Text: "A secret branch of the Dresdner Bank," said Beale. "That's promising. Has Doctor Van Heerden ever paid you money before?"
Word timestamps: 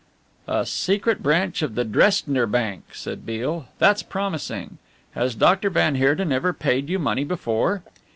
"A 0.47 0.65
secret 0.65 1.21
branch 1.21 1.61
of 1.61 1.75
the 1.75 1.85
Dresdner 1.85 2.47
Bank," 2.47 2.85
said 2.93 3.23
Beale. 3.23 3.67
"That's 3.77 4.01
promising. 4.01 4.79
Has 5.11 5.35
Doctor 5.35 5.69
Van 5.69 5.93
Heerden 5.93 6.31
ever 6.31 6.53
paid 6.53 6.89
you 6.89 6.97
money 6.97 7.23
before?" 7.23 7.83